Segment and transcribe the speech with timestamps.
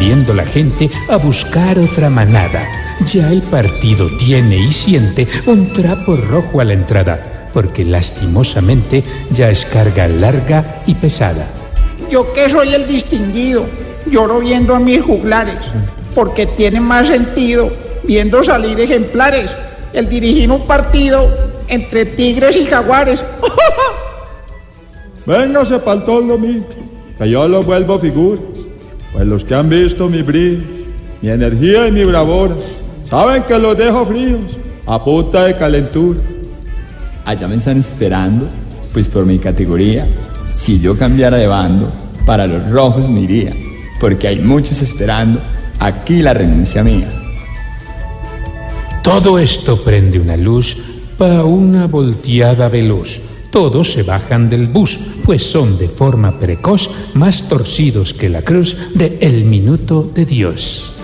[0.00, 2.66] Saliendo la gente a buscar otra manada.
[3.04, 9.50] Ya el partido tiene y siente un trapo rojo a la entrada, porque lastimosamente ya
[9.50, 11.46] es carga larga y pesada.
[12.10, 13.66] Yo que soy el distinguido,
[14.06, 15.62] lloro viendo a mis juglares,
[16.14, 17.70] porque tiene más sentido
[18.02, 19.50] viendo salir ejemplares,
[19.92, 21.28] el dirigir un partido
[21.68, 23.22] entre tigres y jaguares.
[25.26, 26.62] Véngase pa'l toldo mí,
[27.18, 28.40] que yo lo vuelvo figura.
[29.12, 30.62] Pues los que han visto mi brillo,
[31.20, 32.56] mi energía y mi bravura,
[33.08, 34.40] saben que los dejo fríos,
[34.86, 36.20] a punta de calentura.
[37.24, 38.48] Allá me están esperando,
[38.92, 40.06] pues por mi categoría,
[40.48, 41.92] si yo cambiara de bando,
[42.24, 43.52] para los rojos me iría,
[44.00, 45.40] porque hay muchos esperando
[45.78, 47.08] aquí la renuncia mía.
[49.02, 50.76] Todo esto prende una luz
[51.16, 53.20] pa' una volteada veloz.
[53.50, 58.76] Todos se bajan del bus, pues son de forma precoz más torcidos que la cruz
[58.94, 60.99] de El Minuto de Dios.